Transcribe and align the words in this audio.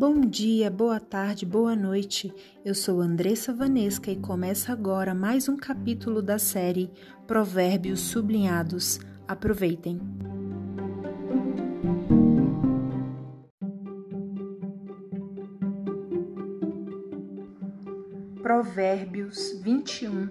Bom 0.00 0.22
dia, 0.22 0.70
boa 0.70 0.98
tarde, 0.98 1.44
boa 1.44 1.76
noite. 1.76 2.32
Eu 2.64 2.74
sou 2.74 3.02
Andressa 3.02 3.52
Vanesca 3.52 4.10
e 4.10 4.16
começa 4.16 4.72
agora 4.72 5.14
mais 5.14 5.46
um 5.46 5.58
capítulo 5.58 6.22
da 6.22 6.38
série 6.38 6.90
Provérbios 7.26 8.00
Sublinhados. 8.00 8.98
Aproveitem. 9.28 10.00
Provérbios 18.42 19.60
21 19.62 20.30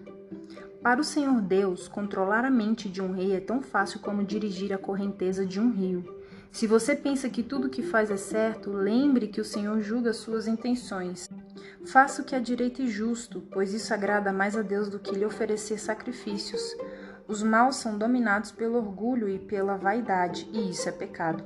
Para 0.82 1.00
o 1.00 1.04
Senhor 1.04 1.40
Deus, 1.42 1.88
controlar 1.88 2.44
a 2.44 2.50
mente 2.50 2.90
de 2.90 3.04
um 3.04 3.12
rei 3.12 3.34
é 3.34 3.40
tão 3.40 3.62
fácil 3.62 4.00
como 4.00 4.24
dirigir 4.24 4.74
a 4.74 4.80
correnteza 4.80 5.46
de 5.46 5.60
um 5.60 5.70
rio. 5.70 6.19
Se 6.52 6.66
você 6.68 6.96
pensa 6.96 7.30
que 7.30 7.44
tudo 7.44 7.70
que 7.70 7.84
faz 7.84 8.10
é 8.10 8.18
certo, 8.18 8.72
lembre 8.72 9.28
que 9.28 9.40
o 9.40 9.46
Senhor 9.46 9.80
julga 9.82 10.14
suas 10.14 10.48
intenções. 10.48 11.30
Faça 11.86 12.22
o 12.22 12.26
que 12.26 12.36
é 12.36 12.40
direito 12.40 12.82
e 12.82 12.88
justo, 12.88 13.42
pois 13.52 13.74
isso 13.74 13.94
agrada 13.94 14.34
mais 14.34 14.58
a 14.58 14.62
Deus 14.62 14.90
do 14.90 15.00
que 15.00 15.16
lhe 15.16 15.26
oferecer 15.26 15.80
sacrifícios. 15.80 16.62
Os 17.28 17.44
maus 17.44 17.76
são 17.76 17.98
dominados 17.98 18.52
pelo 18.52 18.78
orgulho 18.78 19.30
e 19.30 19.38
pela 19.38 19.78
vaidade, 19.78 20.50
e 20.52 20.72
isso 20.72 20.90
é 20.90 20.92
pecado. 20.92 21.44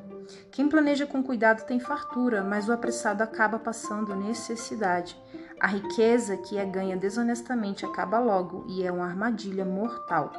Quem 0.50 0.70
planeja 0.70 1.06
com 1.06 1.22
cuidado 1.22 1.66
tem 1.66 1.80
fartura, 1.80 2.42
mas 2.42 2.70
o 2.70 2.72
apressado 2.72 3.22
acaba 3.22 3.60
passando 3.60 4.16
necessidade. 4.16 5.22
A 5.60 5.68
riqueza 5.68 6.38
que 6.38 6.58
é 6.58 6.66
ganha 6.66 6.98
desonestamente 6.98 7.86
acaba 7.86 8.20
logo 8.20 8.66
e 8.70 8.84
é 8.84 8.92
uma 8.92 9.06
armadilha 9.06 9.66
mortal. 9.66 10.32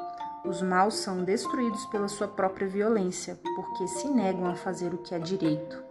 Os 0.45 0.61
maus 0.61 0.97
são 0.97 1.25
destruídos 1.25 1.87
pela 1.87 2.07
sua 2.07 2.29
própria 2.29 2.69
violência, 2.69 3.39
porque 3.57 3.89
se 3.89 4.07
negam 4.09 4.47
a 4.47 4.55
fazer 4.55 4.93
o 4.93 4.99
que 4.99 5.15
é 5.15 5.19
direito. 5.19 5.83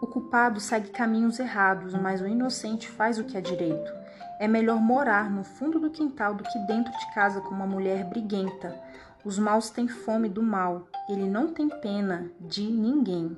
O 0.00 0.06
culpado 0.06 0.58
segue 0.58 0.88
caminhos 0.88 1.38
errados, 1.38 1.92
mas 1.92 2.22
o 2.22 2.26
inocente 2.26 2.88
faz 2.88 3.18
o 3.18 3.24
que 3.24 3.36
é 3.36 3.40
direito. 3.42 3.92
É 4.40 4.48
melhor 4.48 4.80
morar 4.80 5.28
no 5.28 5.44
fundo 5.44 5.78
do 5.78 5.90
quintal 5.90 6.32
do 6.32 6.44
que 6.44 6.58
dentro 6.60 6.90
de 6.92 7.14
casa 7.14 7.42
com 7.42 7.50
uma 7.50 7.66
mulher 7.66 8.04
briguenta. 8.04 8.74
Os 9.22 9.38
maus 9.38 9.68
têm 9.68 9.86
fome 9.86 10.30
do 10.30 10.42
mal, 10.42 10.88
ele 11.06 11.28
não 11.28 11.52
tem 11.52 11.68
pena 11.68 12.30
de 12.40 12.62
ninguém. 12.62 13.36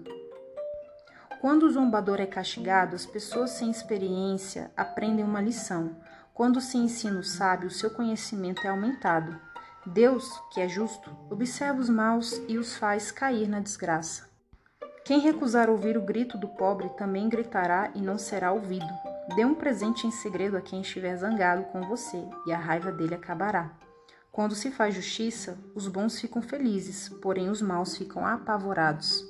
Quando 1.40 1.64
o 1.64 1.70
zombador 1.70 2.20
é 2.20 2.26
castigado, 2.26 2.94
as 2.94 3.04
pessoas 3.04 3.50
sem 3.50 3.70
experiência 3.70 4.70
aprendem 4.76 5.24
uma 5.24 5.40
lição. 5.40 5.96
Quando 6.32 6.60
se 6.60 6.76
ensina 6.76 7.18
o 7.18 7.24
sábio, 7.24 7.70
seu 7.70 7.90
conhecimento 7.90 8.64
é 8.64 8.68
aumentado. 8.68 9.49
Deus, 9.86 10.30
que 10.52 10.60
é 10.60 10.68
justo, 10.68 11.10
observa 11.30 11.80
os 11.80 11.88
maus 11.88 12.40
e 12.46 12.58
os 12.58 12.76
faz 12.76 13.10
cair 13.10 13.48
na 13.48 13.60
desgraça. 13.60 14.28
Quem 15.04 15.20
recusar 15.20 15.70
ouvir 15.70 15.96
o 15.96 16.02
grito 16.02 16.36
do 16.36 16.46
pobre 16.48 16.90
também 16.90 17.28
gritará 17.28 17.90
e 17.94 18.00
não 18.00 18.18
será 18.18 18.52
ouvido. 18.52 18.86
Dê 19.34 19.44
um 19.44 19.54
presente 19.54 20.06
em 20.06 20.10
segredo 20.10 20.56
a 20.56 20.60
quem 20.60 20.82
estiver 20.82 21.16
zangado 21.16 21.64
com 21.64 21.80
você, 21.88 22.22
e 22.46 22.52
a 22.52 22.58
raiva 22.58 22.92
dele 22.92 23.14
acabará. 23.14 23.70
Quando 24.30 24.54
se 24.54 24.70
faz 24.70 24.94
justiça, 24.94 25.58
os 25.74 25.88
bons 25.88 26.20
ficam 26.20 26.42
felizes, 26.42 27.08
porém 27.08 27.48
os 27.48 27.62
maus 27.62 27.96
ficam 27.96 28.26
apavorados. 28.26 29.24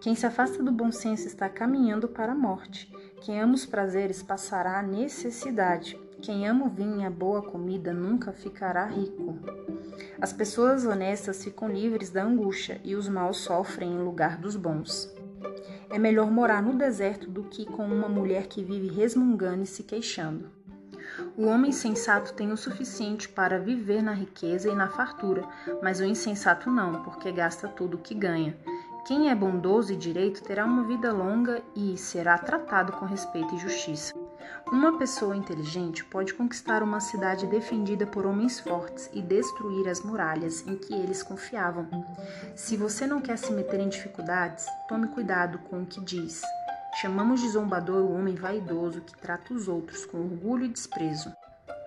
Quem 0.00 0.16
se 0.16 0.26
afasta 0.26 0.62
do 0.62 0.72
bom 0.72 0.90
senso 0.90 1.28
está 1.28 1.48
caminhando 1.48 2.08
para 2.08 2.32
a 2.32 2.34
morte. 2.34 2.92
Quem 3.20 3.40
ama 3.40 3.54
os 3.54 3.64
prazeres 3.64 4.22
passará 4.22 4.80
a 4.80 4.82
necessidade. 4.82 5.98
Quem 6.22 6.46
ama 6.46 6.66
o 6.66 6.70
vinho 6.70 7.00
e 7.00 7.04
a 7.04 7.10
boa 7.10 7.42
comida 7.42 7.92
nunca 7.92 8.32
ficará 8.32 8.86
rico. 8.86 9.36
As 10.20 10.32
pessoas 10.32 10.86
honestas 10.86 11.42
ficam 11.42 11.68
livres 11.68 12.10
da 12.10 12.22
angústia 12.22 12.80
e 12.84 12.94
os 12.94 13.08
maus 13.08 13.38
sofrem 13.38 13.92
em 13.92 14.04
lugar 14.04 14.38
dos 14.38 14.54
bons. 14.54 15.12
É 15.90 15.98
melhor 15.98 16.30
morar 16.30 16.62
no 16.62 16.78
deserto 16.78 17.28
do 17.28 17.42
que 17.42 17.66
com 17.66 17.84
uma 17.84 18.08
mulher 18.08 18.46
que 18.46 18.62
vive 18.62 18.86
resmungando 18.86 19.64
e 19.64 19.66
se 19.66 19.82
queixando. 19.82 20.48
O 21.36 21.46
homem 21.46 21.72
sensato 21.72 22.32
tem 22.34 22.52
o 22.52 22.56
suficiente 22.56 23.28
para 23.28 23.58
viver 23.58 24.00
na 24.00 24.12
riqueza 24.12 24.70
e 24.70 24.76
na 24.76 24.88
fartura, 24.88 25.42
mas 25.82 25.98
o 25.98 26.04
insensato 26.04 26.70
não, 26.70 27.02
porque 27.02 27.32
gasta 27.32 27.66
tudo 27.66 27.96
o 27.96 28.00
que 28.00 28.14
ganha. 28.14 28.56
Quem 29.04 29.28
é 29.28 29.34
bondoso 29.34 29.92
e 29.92 29.96
direito 29.96 30.40
terá 30.44 30.64
uma 30.64 30.84
vida 30.84 31.12
longa 31.12 31.60
e 31.74 31.98
será 31.98 32.38
tratado 32.38 32.92
com 32.92 33.06
respeito 33.06 33.56
e 33.56 33.58
justiça. 33.58 34.21
Uma 34.70 34.96
pessoa 34.98 35.36
inteligente 35.36 36.04
pode 36.04 36.32
conquistar 36.34 36.82
uma 36.82 37.00
cidade 37.00 37.46
defendida 37.46 38.06
por 38.06 38.24
homens 38.24 38.58
fortes 38.58 39.10
e 39.12 39.20
destruir 39.20 39.88
as 39.88 40.00
muralhas 40.00 40.66
em 40.66 40.76
que 40.76 40.94
eles 40.94 41.22
confiavam. 41.22 41.86
Se 42.54 42.76
você 42.76 43.06
não 43.06 43.20
quer 43.20 43.36
se 43.36 43.52
meter 43.52 43.80
em 43.80 43.88
dificuldades, 43.88 44.66
tome 44.88 45.08
cuidado 45.08 45.58
com 45.58 45.82
o 45.82 45.86
que 45.86 46.00
diz. 46.00 46.42
Chamamos 47.00 47.40
de 47.40 47.48
zombador 47.48 48.02
o 48.02 48.12
homem 48.14 48.34
vaidoso 48.34 49.00
que 49.00 49.16
trata 49.16 49.52
os 49.52 49.68
outros 49.68 50.04
com 50.04 50.18
orgulho 50.18 50.64
e 50.64 50.68
desprezo. 50.68 51.32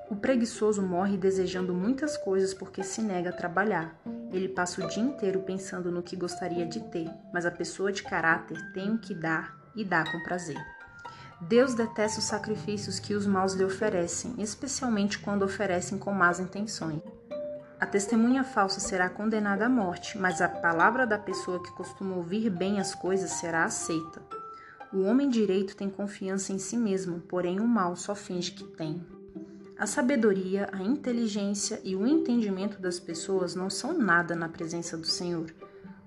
O 0.10 0.16
preguiçoso 0.16 0.84
morre 0.84 1.18
desejando 1.18 1.74
muitas 1.74 2.16
coisas 2.18 2.54
porque 2.54 2.84
se 2.84 3.02
nega 3.02 3.32
a 3.32 3.36
trabalhar. 3.36 3.96
Ele 4.32 4.48
passa 4.48 4.84
o 4.84 4.88
dia 4.88 5.02
inteiro 5.02 5.40
pensando 5.42 5.92
no 5.92 6.04
que 6.04 6.16
gostaria 6.16 6.66
de 6.66 6.80
ter, 6.92 7.10
mas 7.34 7.46
a 7.46 7.52
pessoa 7.52 7.92
de 7.92 8.04
caráter 8.04 8.58
tem 8.74 8.92
o 8.92 9.00
que 9.00 9.16
dar 9.16 9.56
e 9.76 9.84
dá 9.84 10.04
com 10.04 10.22
prazer. 10.22 10.75
Deus 11.41 11.73
detesta 11.73 12.19
os 12.19 12.25
sacrifícios 12.25 13.00
que 13.00 13.13
os 13.13 13.28
maus 13.28 13.53
lhe 13.53 13.63
oferecem, 13.63 14.34
especialmente 14.38 15.19
quando 15.19 15.44
oferecem 15.44 15.97
com 15.97 16.12
más 16.12 16.40
intenções. 16.40 17.01
A 17.78 17.85
testemunha 17.85 18.44
falsa 18.44 18.79
será 18.79 19.09
condenada 19.09 19.66
à 19.66 19.69
morte, 19.69 20.18
mas 20.18 20.41
a 20.41 20.47
palavra 20.47 21.06
da 21.06 21.19
pessoa 21.19 21.62
que 21.62 21.72
costuma 21.72 22.16
ouvir 22.16 22.50
bem 22.50 22.79
as 22.79 22.95
coisas 22.95 23.31
será 23.31 23.66
aceita. 23.66 24.22
O 24.94 25.01
homem 25.01 25.28
direito 25.28 25.75
tem 25.75 25.90
confiança 25.90 26.53
em 26.53 26.57
si 26.57 26.78
mesmo, 26.78 27.19
porém 27.19 27.59
o 27.59 27.68
mal 27.68 27.97
só 27.97 28.16
finge 28.16 28.51
que 28.51 28.63
tem. 28.63 29.06
A 29.78 29.85
sabedoria, 29.85 30.69
a 30.72 30.81
inteligência 30.81 31.81
e 31.84 31.97
o 31.97 32.07
entendimento 32.07 32.81
das 32.81 32.97
pessoas 32.97 33.56
não 33.56 33.69
são 33.69 33.91
nada 33.97 34.34
na 34.34 34.47
presença 34.47 34.95
do 34.95 35.06
Senhor. 35.06 35.53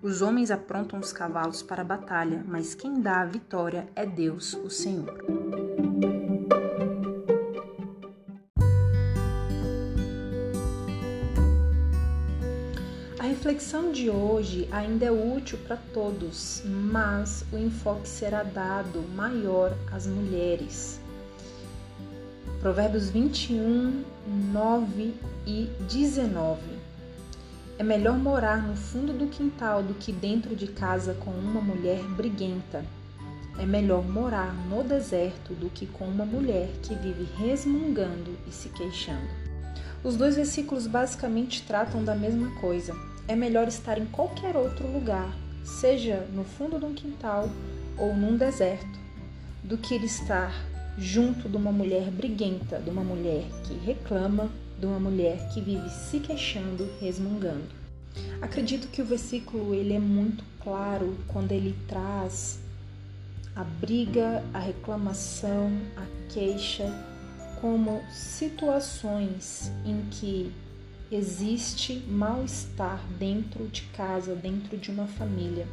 Os 0.00 0.22
homens 0.22 0.52
aprontam 0.52 1.00
os 1.00 1.12
cavalos 1.12 1.60
para 1.60 1.82
a 1.82 1.84
batalha, 1.84 2.44
mas 2.46 2.72
quem 2.72 3.00
dá 3.00 3.22
a 3.22 3.24
vitória 3.24 3.88
é 3.96 4.06
Deus, 4.06 4.54
o 4.54 4.70
Senhor. 4.70 5.24
A 13.18 13.24
reflexão 13.24 13.90
de 13.90 14.08
hoje 14.08 14.68
ainda 14.70 15.06
é 15.06 15.10
útil 15.10 15.58
para 15.66 15.76
todos, 15.92 16.62
mas 16.64 17.44
o 17.52 17.58
enfoque 17.58 18.08
será 18.08 18.44
dado 18.44 19.02
maior 19.16 19.76
às 19.90 20.06
mulheres. 20.06 21.00
Provérbios 22.60 23.10
21, 23.10 24.04
9 24.52 25.12
e 25.44 25.68
19. 25.88 26.77
É 27.78 27.84
melhor 27.84 28.18
morar 28.18 28.60
no 28.60 28.74
fundo 28.74 29.12
do 29.12 29.28
quintal 29.28 29.84
do 29.84 29.94
que 29.94 30.10
dentro 30.10 30.56
de 30.56 30.66
casa 30.66 31.14
com 31.14 31.30
uma 31.30 31.60
mulher 31.60 32.02
briguenta. 32.16 32.84
É 33.56 33.64
melhor 33.64 34.02
morar 34.02 34.52
no 34.68 34.82
deserto 34.82 35.54
do 35.54 35.70
que 35.70 35.86
com 35.86 36.04
uma 36.04 36.26
mulher 36.26 36.68
que 36.82 36.96
vive 36.96 37.28
resmungando 37.36 38.36
e 38.48 38.52
se 38.52 38.68
queixando. 38.70 39.28
Os 40.02 40.16
dois 40.16 40.34
versículos 40.34 40.88
basicamente 40.88 41.62
tratam 41.62 42.02
da 42.02 42.16
mesma 42.16 42.50
coisa. 42.60 42.92
É 43.28 43.36
melhor 43.36 43.68
estar 43.68 43.96
em 43.96 44.06
qualquer 44.06 44.56
outro 44.56 44.90
lugar, 44.90 45.32
seja 45.64 46.26
no 46.32 46.42
fundo 46.42 46.80
de 46.80 46.84
um 46.84 46.94
quintal 46.94 47.48
ou 47.96 48.12
num 48.12 48.36
deserto, 48.36 48.98
do 49.62 49.78
que 49.78 49.94
estar 49.94 50.52
junto 50.96 51.48
de 51.48 51.56
uma 51.56 51.70
mulher 51.70 52.10
briguenta, 52.10 52.80
de 52.80 52.90
uma 52.90 53.04
mulher 53.04 53.44
que 53.62 53.74
reclama, 53.86 54.50
de 54.78 54.86
uma 54.86 55.00
mulher 55.00 55.48
que 55.52 55.60
vive 55.60 55.88
se 55.90 56.20
queixando, 56.20 56.88
resmungando. 57.00 57.68
Acredito 58.40 58.88
que 58.88 59.02
o 59.02 59.04
versículo 59.04 59.74
ele 59.74 59.94
é 59.94 59.98
muito 59.98 60.44
claro 60.62 61.16
quando 61.28 61.52
ele 61.52 61.76
traz 61.88 62.60
a 63.54 63.64
briga, 63.64 64.44
a 64.54 64.58
reclamação, 64.58 65.72
a 65.96 66.32
queixa 66.32 66.94
como 67.60 68.00
situações 68.12 69.72
em 69.84 70.02
que 70.10 70.52
existe 71.10 72.04
mal-estar 72.08 73.02
dentro 73.18 73.66
de 73.66 73.82
casa, 73.96 74.34
dentro 74.34 74.76
de 74.76 74.90
uma 74.90 75.06
família. 75.06 75.66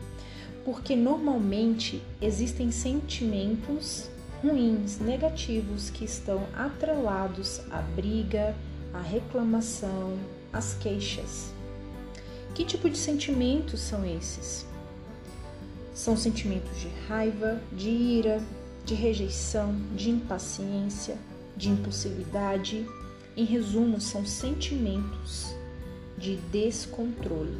Porque 0.64 0.96
normalmente 0.96 2.02
existem 2.20 2.72
sentimentos 2.72 4.10
ruins, 4.42 5.00
negativos 5.00 5.90
que 5.90 6.06
estão 6.06 6.44
atrelados 6.56 7.62
à 7.70 7.82
briga, 7.82 8.56
à 8.96 9.02
reclamação, 9.02 10.18
às 10.52 10.74
queixas. 10.74 11.54
Que 12.54 12.64
tipo 12.64 12.90
de 12.90 12.98
sentimentos 12.98 13.80
são 13.82 14.06
esses? 14.06 14.66
São 15.94 16.16
sentimentos 16.16 16.80
de 16.80 16.88
raiva, 17.08 17.62
de 17.72 17.90
ira, 17.90 18.42
de 18.86 18.94
rejeição, 18.94 19.76
de 19.96 20.10
impaciência, 20.10 21.18
de 21.56 21.70
impulsividade. 21.70 22.86
Em 23.36 23.44
resumo, 23.44 24.00
são 24.00 24.26
sentimentos 24.26 25.54
de 26.18 26.38
descontrole. 26.52 27.58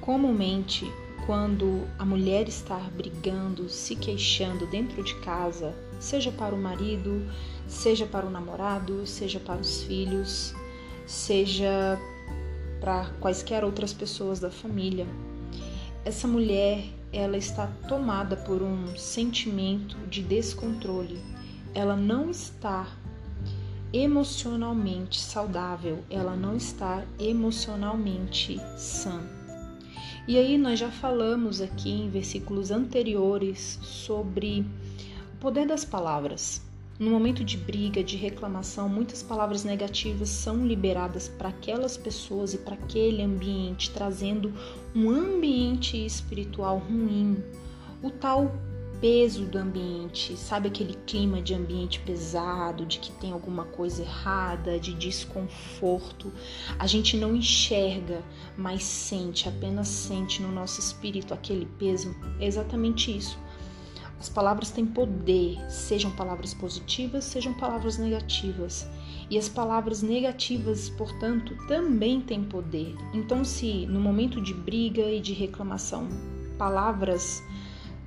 Comumente, 0.00 0.84
quando 1.26 1.86
a 1.98 2.04
mulher 2.04 2.48
está 2.48 2.78
brigando, 2.78 3.68
se 3.68 3.94
queixando 3.94 4.66
dentro 4.66 5.02
de 5.02 5.14
casa, 5.16 5.74
seja 6.00 6.32
para 6.32 6.54
o 6.54 6.58
marido, 6.58 7.22
seja 7.68 8.06
para 8.06 8.26
o 8.26 8.30
namorado, 8.30 9.06
seja 9.06 9.38
para 9.38 9.60
os 9.60 9.82
filhos, 9.82 10.54
seja 11.06 11.98
para 12.80 13.10
quaisquer 13.20 13.64
outras 13.64 13.92
pessoas 13.92 14.40
da 14.40 14.50
família. 14.50 15.06
Essa 16.04 16.26
mulher, 16.26 16.84
ela 17.12 17.36
está 17.36 17.66
tomada 17.86 18.36
por 18.36 18.62
um 18.62 18.96
sentimento 18.96 19.96
de 20.08 20.22
descontrole. 20.22 21.20
Ela 21.74 21.94
não 21.94 22.30
está 22.30 22.86
emocionalmente 23.92 25.18
saudável, 25.20 26.02
ela 26.10 26.36
não 26.36 26.56
está 26.56 27.04
emocionalmente 27.18 28.60
sã. 28.76 29.22
E 30.26 30.36
aí 30.36 30.58
nós 30.58 30.78
já 30.78 30.90
falamos 30.90 31.60
aqui 31.60 31.90
em 31.90 32.10
versículos 32.10 32.70
anteriores 32.70 33.78
sobre 33.82 34.66
o 35.34 35.36
poder 35.38 35.66
das 35.66 35.86
palavras. 35.86 36.67
No 36.98 37.10
momento 37.10 37.44
de 37.44 37.56
briga, 37.56 38.02
de 38.02 38.16
reclamação, 38.16 38.88
muitas 38.88 39.22
palavras 39.22 39.62
negativas 39.62 40.30
são 40.30 40.66
liberadas 40.66 41.28
para 41.28 41.50
aquelas 41.50 41.96
pessoas 41.96 42.54
e 42.54 42.58
para 42.58 42.74
aquele 42.74 43.22
ambiente, 43.22 43.92
trazendo 43.92 44.52
um 44.96 45.08
ambiente 45.08 45.96
espiritual 46.04 46.78
ruim. 46.78 47.40
O 48.02 48.10
tal 48.10 48.52
peso 49.00 49.44
do 49.44 49.58
ambiente, 49.58 50.36
sabe 50.36 50.66
aquele 50.66 50.94
clima 51.06 51.40
de 51.40 51.54
ambiente 51.54 52.00
pesado, 52.00 52.84
de 52.84 52.98
que 52.98 53.12
tem 53.12 53.30
alguma 53.30 53.64
coisa 53.64 54.02
errada, 54.02 54.76
de 54.76 54.92
desconforto. 54.92 56.32
A 56.80 56.86
gente 56.88 57.16
não 57.16 57.36
enxerga, 57.36 58.22
mas 58.56 58.82
sente, 58.82 59.48
apenas 59.48 59.86
sente 59.86 60.42
no 60.42 60.50
nosso 60.50 60.80
espírito 60.80 61.32
aquele 61.32 61.66
peso. 61.78 62.12
É 62.40 62.46
exatamente 62.46 63.16
isso. 63.16 63.38
As 64.20 64.28
palavras 64.28 64.70
têm 64.70 64.84
poder, 64.84 65.58
sejam 65.70 66.10
palavras 66.10 66.52
positivas, 66.52 67.24
sejam 67.24 67.54
palavras 67.54 67.98
negativas. 67.98 68.88
E 69.30 69.38
as 69.38 69.48
palavras 69.48 70.02
negativas, 70.02 70.88
portanto, 70.90 71.56
também 71.68 72.20
têm 72.20 72.42
poder. 72.42 72.96
Então, 73.14 73.44
se 73.44 73.86
no 73.86 74.00
momento 74.00 74.40
de 74.40 74.52
briga 74.52 75.02
e 75.02 75.20
de 75.20 75.32
reclamação, 75.32 76.08
palavras 76.58 77.42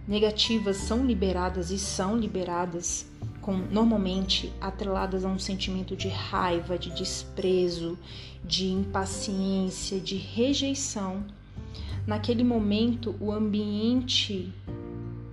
negativas 0.08 0.78
são 0.78 1.06
liberadas 1.06 1.72
e 1.72 1.80
são 1.80 2.18
liberadas 2.18 3.10
com 3.40 3.54
normalmente 3.54 4.52
atreladas 4.60 5.26
a 5.26 5.30
um 5.30 5.40
sentimento 5.40 5.96
de 5.96 6.08
raiva, 6.08 6.78
de 6.78 6.92
desprezo, 6.92 7.98
de 8.44 8.68
impaciência, 8.68 10.00
de 10.00 10.18
rejeição. 10.18 11.24
Naquele 12.06 12.44
momento, 12.44 13.16
o 13.20 13.32
ambiente 13.32 14.54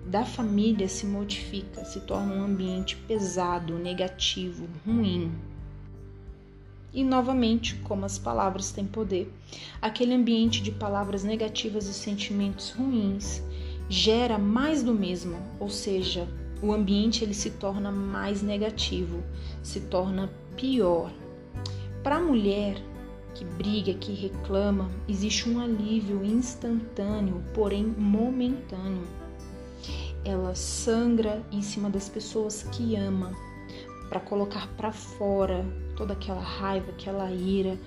da 0.09 0.25
família 0.25 0.89
se 0.89 1.05
modifica, 1.05 1.85
se 1.85 2.01
torna 2.01 2.35
um 2.35 2.43
ambiente 2.43 2.97
pesado, 2.97 3.79
negativo, 3.79 4.67
ruim. 4.87 5.31
E 6.95 7.05
novamente, 7.05 7.75
como 7.85 8.07
as 8.07 8.19
palavras 8.19 8.73
têm 8.73 8.87
poder, 8.87 9.31
aquele 9.83 10.15
ambiente 10.15 10.63
de 10.63 10.73
palavras 10.73 11.25
negativas 11.25 11.87
e 11.87 11.93
sentimentos 11.93 12.71
ruins 12.71 13.43
gera 13.87 14.39
mais 14.39 14.83
do 14.83 14.95
mesmo, 14.95 15.37
ou 15.61 15.69
seja, 15.69 16.27
o 16.63 16.73
ambiente 16.73 17.23
ele 17.23 17.35
se 17.35 17.51
torna 17.51 17.93
mais 17.93 18.41
negativo, 18.41 19.23
se 19.63 19.79
torna 19.81 20.31
pior. 20.57 21.13
Para 22.03 22.17
a 22.17 22.23
mulher 22.23 22.83
que 23.35 23.45
briga, 23.45 23.93
que 23.93 24.15
reclama, 24.15 24.91
existe 25.07 25.51
um 25.51 25.61
alívio 25.61 26.25
instantâneo, 26.25 27.45
porém 27.53 27.85
momentâneo. 27.85 29.28
Ela 30.29 30.55
sangra 30.55 31.43
em 31.51 31.63
cima 31.63 31.89
das 31.89 32.07
pessoas 32.07 32.63
que 32.65 32.95
ama 32.95 33.33
para 34.11 34.21
colocar 34.21 34.69
para 34.77 34.93
fora 34.93 35.65
toda 35.97 36.13
aquela 36.13 36.43
raiva, 36.43 36.91
aquela 36.91 37.33
ira, 37.33 37.79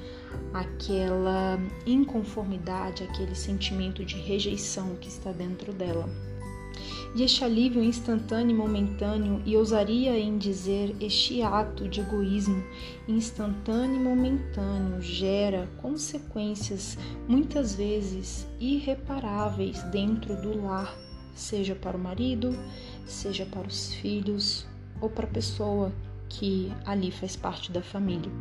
aquela 0.52 1.60
inconformidade, 1.86 3.04
aquele 3.04 3.36
sentimento 3.36 4.04
de 4.04 4.16
rejeição 4.18 4.96
que 4.96 5.08
está 5.08 5.32
dentro 5.32 5.72
dela. 5.72 6.10
E 7.14 7.22
este 7.22 7.44
alívio 7.44 7.84
instantâneo 7.84 8.56
e 8.56 8.58
momentâneo, 8.58 9.40
e 9.46 9.56
ousaria 9.56 10.18
em 10.18 10.40
dizer 10.40 10.96
este 11.00 11.44
ato 11.44 11.88
de 11.88 12.00
egoísmo 12.00 12.64
instantâneo 13.08 13.98
e 13.98 14.04
momentâneo, 14.04 15.00
gera 15.00 15.70
consequências 15.80 16.98
muitas 17.28 17.76
vezes 17.76 18.48
irreparáveis 18.60 19.84
dentro 19.92 20.42
do 20.42 20.60
lar, 20.66 20.98
seja 21.34 21.76
para 21.76 21.98
o 21.98 22.00
marido, 22.00 22.58
seja 23.06 23.46
para 23.46 23.68
os 23.68 23.94
filhos 23.94 24.66
ou 25.00 25.10
para 25.10 25.26
a 25.26 25.32
pessoa 25.32 25.92
que 26.30 26.72
ali 26.86 27.12
faz 27.12 27.36
parte 27.36 27.72
da 27.72 27.82
família. 27.82 28.32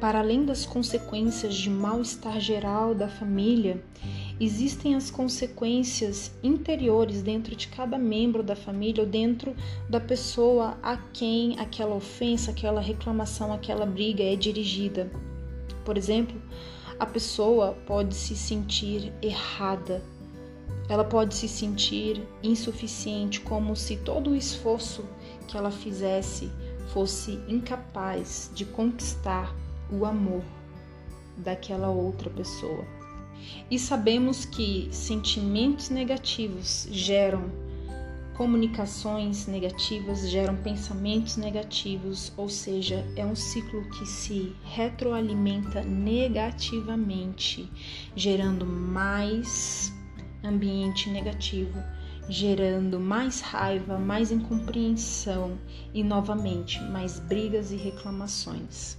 Para 0.00 0.18
além 0.18 0.44
das 0.44 0.66
consequências 0.66 1.54
de 1.54 1.70
mal-estar 1.70 2.40
geral 2.40 2.92
da 2.92 3.06
família, 3.06 3.80
existem 4.40 4.96
as 4.96 5.12
consequências 5.12 6.32
interiores 6.42 7.22
dentro 7.22 7.54
de 7.54 7.68
cada 7.68 7.96
membro 7.96 8.42
da 8.42 8.56
família 8.56 9.04
ou 9.04 9.08
dentro 9.08 9.54
da 9.88 10.00
pessoa 10.00 10.76
a 10.82 10.96
quem 10.96 11.56
aquela 11.60 11.94
ofensa, 11.94 12.50
aquela 12.50 12.80
reclamação, 12.80 13.52
aquela 13.52 13.86
briga 13.86 14.24
é 14.24 14.34
dirigida. 14.34 15.08
Por 15.84 15.96
exemplo, 15.96 16.40
a 16.98 17.06
pessoa 17.06 17.76
pode 17.86 18.14
se 18.16 18.34
sentir 18.34 19.12
errada, 19.22 20.02
ela 20.88 21.04
pode 21.04 21.34
se 21.34 21.48
sentir 21.48 22.22
insuficiente, 22.42 23.40
como 23.40 23.74
se 23.76 23.96
todo 23.96 24.30
o 24.30 24.36
esforço 24.36 25.04
que 25.46 25.56
ela 25.56 25.70
fizesse 25.70 26.50
fosse 26.92 27.40
incapaz 27.48 28.50
de 28.54 28.64
conquistar 28.64 29.54
o 29.90 30.04
amor 30.04 30.42
daquela 31.36 31.88
outra 31.88 32.28
pessoa. 32.30 32.84
E 33.70 33.78
sabemos 33.78 34.44
que 34.44 34.88
sentimentos 34.92 35.88
negativos 35.90 36.86
geram 36.90 37.50
comunicações 38.34 39.46
negativas, 39.46 40.28
geram 40.30 40.56
pensamentos 40.56 41.36
negativos, 41.36 42.32
ou 42.36 42.48
seja, 42.48 43.06
é 43.14 43.24
um 43.24 43.36
ciclo 43.36 43.88
que 43.90 44.06
se 44.06 44.56
retroalimenta 44.64 45.82
negativamente, 45.82 47.70
gerando 48.16 48.64
mais 48.64 49.92
ambiente 50.44 51.08
negativo, 51.08 51.82
gerando 52.28 53.00
mais 53.00 53.40
raiva, 53.40 53.98
mais 53.98 54.30
incompreensão 54.30 55.58
e 55.92 56.02
novamente 56.02 56.80
mais 56.84 57.18
brigas 57.18 57.72
e 57.72 57.76
reclamações. 57.76 58.96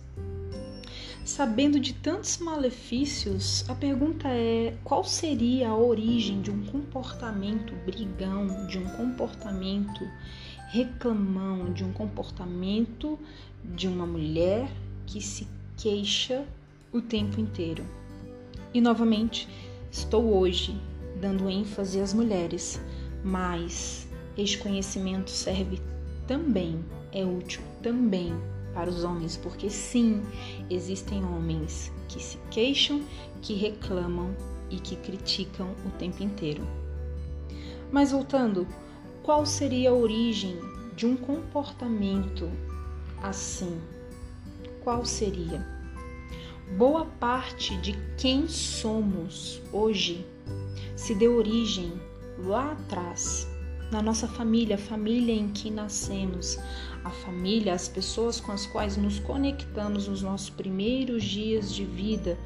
Sabendo 1.25 1.79
de 1.79 1.93
tantos 1.93 2.37
malefícios, 2.37 3.63
a 3.69 3.75
pergunta 3.75 4.27
é: 4.27 4.75
qual 4.83 5.05
seria 5.05 5.69
a 5.69 5.77
origem 5.77 6.41
de 6.41 6.51
um 6.51 6.65
comportamento 6.65 7.73
brigão, 7.85 8.67
de 8.67 8.77
um 8.77 8.89
comportamento 8.89 10.05
reclamão, 10.69 11.71
de 11.71 11.83
um 11.83 11.93
comportamento 11.93 13.17
de 13.63 13.87
uma 13.87 14.05
mulher 14.05 14.69
que 15.05 15.21
se 15.21 15.47
queixa 15.77 16.45
o 16.91 17.01
tempo 17.01 17.39
inteiro? 17.39 17.85
E 18.73 18.81
novamente, 18.81 19.47
estou 19.89 20.37
hoje 20.37 20.75
dando 21.23 21.49
ênfase 21.49 22.01
às 22.01 22.13
mulheres, 22.13 22.81
mas 23.23 24.05
este 24.37 24.57
conhecimento 24.57 25.31
serve 25.31 25.81
também, 26.27 26.83
é 27.13 27.23
útil 27.23 27.61
também 27.81 28.33
para 28.73 28.89
os 28.89 29.05
homens, 29.05 29.37
porque 29.37 29.69
sim, 29.69 30.21
existem 30.69 31.23
homens 31.23 31.93
que 32.09 32.21
se 32.21 32.37
queixam, 32.51 33.01
que 33.41 33.53
reclamam 33.53 34.35
e 34.69 34.77
que 34.77 34.97
criticam 34.97 35.73
o 35.85 35.89
tempo 35.91 36.21
inteiro. 36.21 36.67
Mas 37.89 38.11
voltando, 38.11 38.67
qual 39.21 39.45
seria 39.45 39.91
a 39.91 39.93
origem 39.93 40.59
de 40.93 41.05
um 41.05 41.15
comportamento 41.15 42.51
assim? 43.21 43.79
Qual 44.83 45.05
seria? 45.05 45.65
Boa 46.77 47.05
parte 47.05 47.77
de 47.77 47.93
quem 48.17 48.49
somos 48.49 49.61
hoje 49.71 50.32
se 50.95 51.15
deu 51.15 51.35
origem 51.37 51.93
lá 52.37 52.71
atrás, 52.71 53.47
na 53.91 54.01
nossa 54.01 54.27
família, 54.27 54.75
a 54.75 54.79
família 54.79 55.33
em 55.33 55.49
que 55.49 55.69
nascemos, 55.69 56.57
a 57.03 57.09
família, 57.09 57.73
as 57.73 57.87
pessoas 57.87 58.39
com 58.39 58.51
as 58.51 58.65
quais 58.65 58.97
nos 58.97 59.19
conectamos 59.19 60.07
nos 60.07 60.21
nossos 60.21 60.49
primeiros 60.49 61.23
dias 61.23 61.73
de 61.73 61.85
vida, 61.85 62.37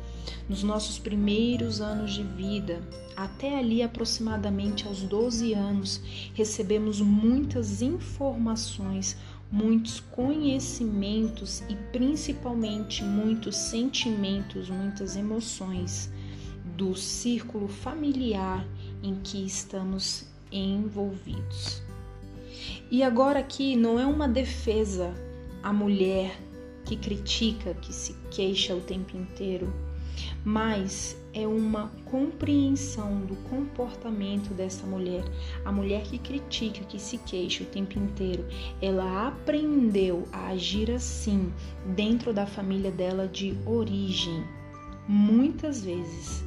nos 0.49 0.63
nossos 0.63 0.99
primeiros 0.99 1.79
anos 1.79 2.13
de 2.13 2.23
vida, 2.23 2.81
até 3.15 3.57
ali 3.57 3.81
aproximadamente 3.81 4.85
aos 4.87 5.01
12 5.03 5.53
anos, 5.53 6.01
recebemos 6.33 6.99
muitas 6.99 7.81
informações, 7.81 9.15
muitos 9.49 10.01
conhecimentos 10.01 11.63
e 11.69 11.75
principalmente 11.93 13.03
muitos 13.03 13.55
sentimentos, 13.55 14.69
muitas 14.69 15.15
emoções 15.15 16.11
do 16.77 16.95
círculo 16.95 17.67
familiar 17.67 18.65
em 19.01 19.15
que 19.15 19.43
estamos 19.43 20.25
envolvidos. 20.51 21.81
E 22.91 23.01
agora 23.01 23.39
aqui 23.39 23.75
não 23.75 23.99
é 23.99 24.05
uma 24.05 24.27
defesa 24.27 25.11
à 25.63 25.73
mulher 25.73 26.39
que 26.85 26.95
critica, 26.95 27.73
que 27.73 27.91
se 27.91 28.15
queixa 28.29 28.75
o 28.75 28.79
tempo 28.79 29.17
inteiro, 29.17 29.73
mas 30.45 31.17
é 31.33 31.45
uma 31.45 31.91
compreensão 32.05 33.21
do 33.25 33.35
comportamento 33.49 34.53
dessa 34.53 34.85
mulher. 34.85 35.23
A 35.65 35.71
mulher 35.71 36.03
que 36.03 36.17
critica, 36.17 36.85
que 36.85 36.99
se 36.99 37.17
queixa 37.17 37.63
o 37.63 37.67
tempo 37.67 37.99
inteiro, 37.99 38.45
ela 38.81 39.27
aprendeu 39.27 40.27
a 40.31 40.49
agir 40.49 40.91
assim 40.91 41.51
dentro 41.95 42.33
da 42.33 42.45
família 42.45 42.91
dela 42.91 43.27
de 43.27 43.57
origem. 43.65 44.43
Muitas 45.07 45.83
vezes 45.83 46.43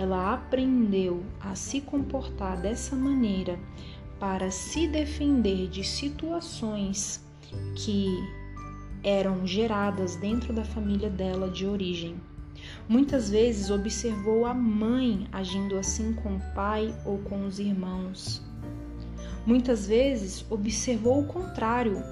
ela 0.00 0.32
aprendeu 0.32 1.22
a 1.38 1.54
se 1.54 1.82
comportar 1.82 2.56
dessa 2.56 2.96
maneira 2.96 3.60
para 4.18 4.50
se 4.50 4.88
defender 4.88 5.68
de 5.68 5.84
situações 5.84 7.22
que 7.76 8.08
eram 9.04 9.46
geradas 9.46 10.16
dentro 10.16 10.54
da 10.54 10.64
família 10.64 11.10
dela 11.10 11.50
de 11.50 11.66
origem. 11.66 12.16
Muitas 12.88 13.28
vezes 13.28 13.70
observou 13.70 14.46
a 14.46 14.54
mãe 14.54 15.28
agindo 15.30 15.76
assim 15.76 16.14
com 16.14 16.36
o 16.36 16.54
pai 16.54 16.94
ou 17.04 17.18
com 17.18 17.44
os 17.44 17.58
irmãos. 17.58 18.42
Muitas 19.44 19.86
vezes 19.86 20.46
observou 20.48 21.20
o 21.20 21.26
contrário, 21.26 22.02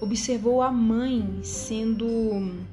observou 0.00 0.62
a 0.62 0.72
mãe 0.72 1.40
sendo 1.42 2.64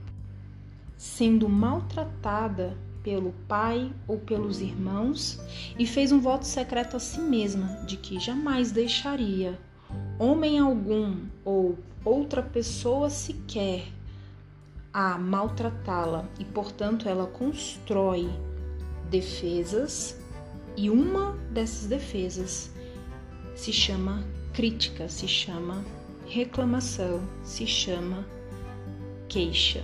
sendo 0.96 1.50
maltratada 1.50 2.78
pelo 3.04 3.34
pai 3.48 3.94
ou 4.08 4.18
pelos 4.18 4.62
irmãos 4.62 5.40
e 5.78 5.86
fez 5.86 6.12
um 6.12 6.20
voto 6.20 6.46
secreto 6.46 6.96
a 6.96 7.00
si 7.00 7.20
mesma 7.20 7.68
de 7.86 7.98
que 7.98 8.20
jamais 8.20 8.72
deixaria 8.72 9.60
homem 10.18 10.58
algum 10.58 11.18
ou 11.44 11.78
outra 12.04 12.42
pessoa 12.42 13.10
sequer 13.10 13.84
a 14.94 15.18
maltratá-la 15.18 16.26
e, 16.40 16.46
portanto, 16.46 17.10
ela 17.10 17.26
constrói 17.26 18.30
defesas 19.10 20.20
e 20.78 20.90
uma 20.90 21.34
dessas 21.52 21.88
defesas 21.88 22.72
se 23.56 23.72
chama 23.72 24.24
crítica, 24.54 25.10
se 25.10 25.28
chama 25.28 25.84
reclamação, 26.28 27.22
se 27.44 27.66
chama 27.66 28.26
queixa. 29.28 29.84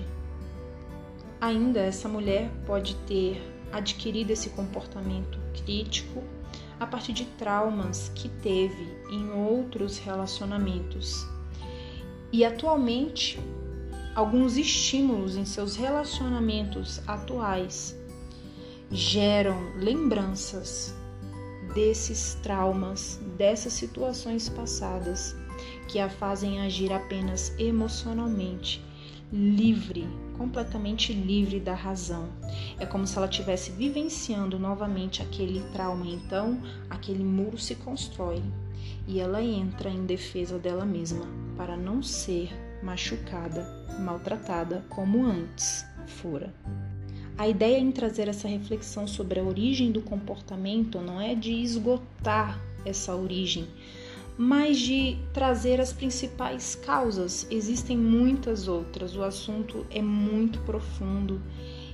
Ainda 1.42 1.80
essa 1.80 2.10
mulher 2.10 2.52
pode 2.66 2.96
ter 3.08 3.42
adquirido 3.72 4.32
esse 4.32 4.50
comportamento 4.50 5.40
crítico 5.64 6.24
a 6.80 6.86
partir 6.86 7.14
de 7.14 7.26
traumas 7.26 8.12
que 8.16 8.28
teve 8.28 8.98
em 9.12 9.32
outros 9.32 9.98
relacionamentos. 9.98 11.26
E 12.32 12.44
atualmente, 12.46 13.40
alguns 14.16 14.58
estímulos 14.58 15.36
em 15.36 15.46
seus 15.46 15.76
relacionamentos 15.76 17.02
atuais 17.08 17.98
geram 18.92 19.74
lembranças 19.76 20.96
desses 21.74 22.36
traumas, 22.36 23.20
dessas 23.38 23.74
situações 23.74 24.50
passadas 24.50 25.36
que 25.88 26.00
a 26.00 26.10
fazem 26.10 26.62
agir 26.62 26.92
apenas 26.92 27.54
emocionalmente 27.60 28.84
livre, 29.32 30.08
completamente 30.40 31.12
livre 31.12 31.60
da 31.60 31.76
razão. 31.76 32.30
É 32.80 32.86
como 32.86 33.06
se 33.06 33.18
ela 33.18 33.28
estivesse 33.28 33.72
vivenciando 33.72 34.58
novamente 34.58 35.22
aquele 35.22 35.60
trauma. 35.74 36.08
Então, 36.08 36.62
aquele 36.90 37.26
muro 37.26 37.58
se 37.58 37.76
constrói 37.76 38.42
e 39.06 39.20
ela 39.20 39.44
entra 39.44 39.90
em 39.90 40.06
defesa 40.06 40.58
dela 40.58 40.86
mesma 40.86 41.26
para 41.58 41.76
não 41.76 42.02
ser 42.02 42.50
machucada, 42.82 43.68
maltratada 44.00 44.86
como 44.88 45.26
antes 45.26 45.86
fora. 46.08 46.54
A 47.38 47.48
ideia 47.48 47.78
em 47.78 47.92
trazer 47.92 48.30
essa 48.30 48.48
reflexão 48.48 49.08
sobre 49.08 49.42
a 49.42 49.44
origem 49.44 49.92
do 49.92 50.02
comportamento 50.02 51.02
não 51.02 51.20
é 51.20 51.36
de 51.36 51.52
esgotar 51.52 52.60
essa 52.86 53.14
origem, 53.14 53.68
mas 54.42 54.80
de 54.80 55.18
trazer 55.34 55.82
as 55.82 55.92
principais 55.92 56.74
causas. 56.74 57.46
Existem 57.52 57.98
muitas 57.98 58.70
outras, 58.70 59.14
o 59.14 59.22
assunto 59.22 59.86
é 59.92 60.02
muito 60.02 60.60
profundo. 60.62 61.42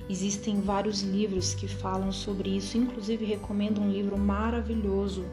Existem 0.08 0.60
vários 0.60 1.00
livros 1.00 1.54
que 1.54 1.66
falam 1.66 2.12
sobre 2.12 2.50
isso, 2.56 2.78
inclusive 2.78 3.24
recomendo 3.24 3.80
um 3.80 3.90
livro 3.90 4.16
maravilhoso 4.16 5.24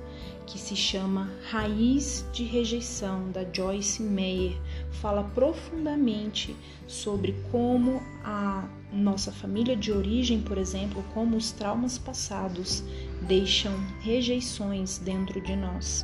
que 0.47 0.57
se 0.57 0.75
chama 0.75 1.29
Raiz 1.51 2.25
de 2.33 2.43
Rejeição, 2.45 3.29
da 3.29 3.45
Joyce 3.53 4.01
Meyer. 4.01 4.59
Fala 4.93 5.23
profundamente 5.35 6.55
sobre 6.87 7.35
como 7.51 8.01
a 8.23 8.67
nossa 8.91 9.31
família 9.31 9.75
de 9.75 9.91
origem, 9.91 10.41
por 10.41 10.57
exemplo, 10.57 11.05
como 11.13 11.37
os 11.37 11.51
traumas 11.51 11.99
passados 11.99 12.83
deixam 13.21 13.75
rejeições 14.01 14.97
dentro 14.97 15.39
de 15.39 15.55
nós 15.55 16.03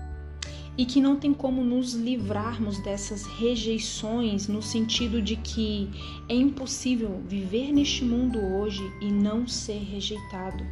e 0.79 0.86
que 0.86 1.01
não 1.01 1.17
tem 1.17 1.33
como 1.33 1.62
nos 1.62 1.93
livrarmos 1.93 2.79
dessas 2.79 3.25
rejeições 3.25 4.48
no 4.48 4.62
sentido 4.62 5.21
de 5.21 5.36
que 5.36 5.89
é 6.29 6.33
impossível 6.33 7.21
viver 7.27 7.74
neste 7.74 8.05
mundo 8.05 8.39
hoje 8.39 8.81
e 9.01 9.12
não 9.12 9.45
ser 9.45 9.79
rejeitado. 9.83 10.65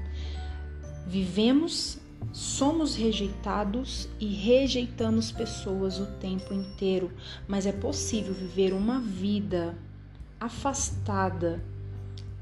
Vivemos, 1.06 1.98
somos 2.32 2.96
rejeitados 2.96 4.08
e 4.18 4.28
rejeitamos 4.28 5.30
pessoas 5.30 6.00
o 6.00 6.06
tempo 6.22 6.54
inteiro, 6.54 7.12
mas 7.46 7.66
é 7.66 7.74
possível 7.74 8.34
viver 8.34 8.72
uma 8.72 9.02
vida 9.02 9.78
afastada 10.40 11.62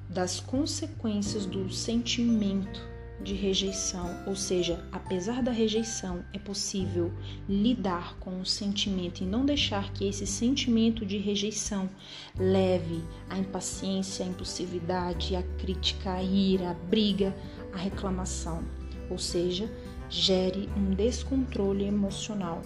das 0.07 0.39
consequências 0.39 1.47
do 1.47 1.67
sentimento 1.73 2.94
de 3.21 3.33
rejeição, 3.33 4.23
ou 4.27 4.35
seja, 4.35 4.85
apesar 4.91 5.41
da 5.41 5.51
rejeição, 5.51 6.23
é 6.33 6.39
possível 6.39 7.11
lidar 7.47 8.17
com 8.19 8.39
o 8.39 8.45
sentimento 8.45 9.21
e 9.21 9.25
não 9.25 9.45
deixar 9.45 9.91
que 9.93 10.07
esse 10.07 10.27
sentimento 10.27 11.05
de 11.05 11.17
rejeição 11.17 11.89
leve 12.37 13.03
à 13.29 13.37
impaciência, 13.37 14.25
à 14.25 14.29
impulsividade, 14.29 15.35
à 15.35 15.43
crítica, 15.57 16.13
à 16.13 16.21
ira, 16.21 16.71
à 16.71 16.73
briga, 16.73 17.35
à 17.73 17.77
reclamação, 17.77 18.63
ou 19.09 19.17
seja, 19.17 19.71
gere 20.09 20.69
um 20.75 20.93
descontrole 20.93 21.85
emocional. 21.85 22.61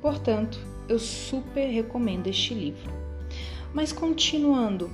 Portanto, 0.00 0.58
eu 0.88 0.98
super 0.98 1.66
recomendo 1.66 2.26
este 2.28 2.54
livro. 2.54 2.92
Mas 3.74 3.92
continuando, 3.92 4.90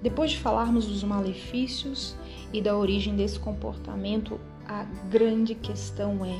depois 0.00 0.32
de 0.32 0.38
falarmos 0.38 0.86
dos 0.86 1.02
malefícios 1.02 2.14
e 2.52 2.60
da 2.60 2.76
origem 2.76 3.16
desse 3.16 3.38
comportamento, 3.38 4.38
a 4.66 4.84
grande 5.10 5.54
questão 5.54 6.24
é 6.24 6.38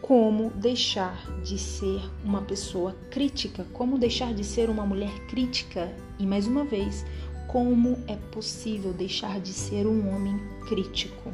como 0.00 0.50
deixar 0.50 1.26
de 1.42 1.58
ser 1.58 2.00
uma 2.24 2.42
pessoa 2.42 2.96
crítica, 3.10 3.66
como 3.72 3.98
deixar 3.98 4.32
de 4.32 4.44
ser 4.44 4.70
uma 4.70 4.86
mulher 4.86 5.12
crítica 5.26 5.92
e, 6.18 6.26
mais 6.26 6.46
uma 6.46 6.64
vez, 6.64 7.04
como 7.46 7.98
é 8.06 8.16
possível 8.16 8.92
deixar 8.92 9.40
de 9.40 9.52
ser 9.52 9.86
um 9.86 10.14
homem 10.14 10.38
crítico. 10.66 11.32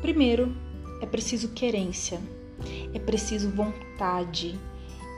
Primeiro, 0.00 0.54
é 1.00 1.06
preciso 1.06 1.50
querência, 1.50 2.20
é 2.92 2.98
preciso 2.98 3.50
vontade, 3.50 4.58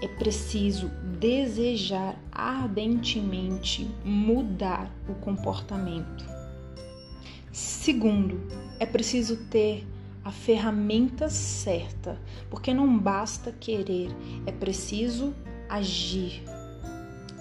é 0.03 0.09
preciso 0.09 0.89
desejar 1.19 2.21
ardentemente 2.31 3.89
mudar 4.05 4.91
o 5.09 5.15
comportamento. 5.15 6.36
Segundo, 7.57 8.39
é 8.79 8.85
preciso 8.85 9.35
ter 9.47 9.87
a 10.23 10.31
ferramenta 10.31 11.31
certa, 11.31 12.21
porque 12.51 12.75
não 12.75 12.99
basta 12.99 13.51
querer, 13.51 14.11
é 14.45 14.53
preciso 14.53 15.35
agir. 15.67 16.43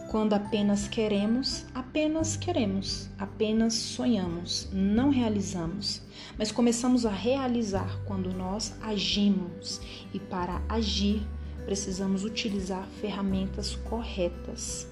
Quando 0.09 0.31
apenas 0.31 0.87
queremos, 0.87 1.65
apenas 1.75 2.37
queremos, 2.37 3.09
apenas 3.19 3.73
sonhamos, 3.73 4.69
não 4.71 5.09
realizamos. 5.09 6.01
Mas 6.37 6.49
começamos 6.49 7.05
a 7.05 7.11
realizar 7.11 7.99
quando 8.05 8.33
nós 8.33 8.73
agimos, 8.81 9.81
e 10.13 10.19
para 10.19 10.61
agir, 10.69 11.27
precisamos 11.65 12.23
utilizar 12.23 12.87
ferramentas 13.01 13.75
corretas. 13.75 14.87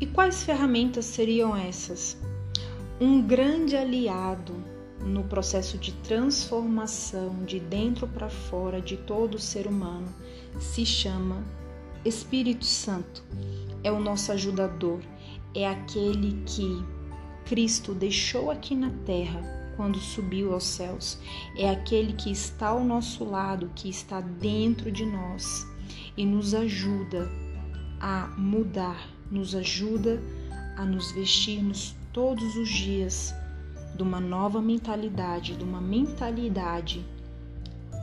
E 0.00 0.06
quais 0.06 0.42
ferramentas 0.42 1.04
seriam 1.04 1.54
essas? 1.54 2.16
Um 3.04 3.20
grande 3.20 3.76
aliado 3.76 4.54
no 5.04 5.24
processo 5.24 5.76
de 5.76 5.90
transformação 6.04 7.44
de 7.44 7.58
dentro 7.58 8.06
para 8.06 8.28
fora 8.28 8.80
de 8.80 8.96
todo 8.96 9.40
ser 9.40 9.66
humano 9.66 10.06
se 10.60 10.86
chama 10.86 11.42
Espírito 12.04 12.64
Santo. 12.64 13.24
É 13.82 13.90
o 13.90 13.98
nosso 13.98 14.30
ajudador, 14.30 15.00
é 15.52 15.66
aquele 15.66 16.44
que 16.46 16.80
Cristo 17.44 17.92
deixou 17.92 18.52
aqui 18.52 18.76
na 18.76 18.90
terra 19.04 19.42
quando 19.76 19.98
subiu 19.98 20.54
aos 20.54 20.62
céus. 20.62 21.18
É 21.56 21.68
aquele 21.68 22.12
que 22.12 22.30
está 22.30 22.68
ao 22.68 22.84
nosso 22.84 23.24
lado, 23.24 23.68
que 23.74 23.88
está 23.90 24.20
dentro 24.20 24.92
de 24.92 25.04
nós 25.04 25.66
e 26.16 26.24
nos 26.24 26.54
ajuda 26.54 27.28
a 28.00 28.28
mudar, 28.38 29.08
nos 29.28 29.56
ajuda 29.56 30.22
a 30.76 30.84
nos 30.84 31.10
vestirmos 31.10 31.96
todos 32.12 32.56
os 32.56 32.68
dias 32.68 33.34
de 33.96 34.02
uma 34.02 34.20
nova 34.20 34.60
mentalidade, 34.60 35.56
de 35.56 35.64
uma 35.64 35.80
mentalidade 35.80 37.04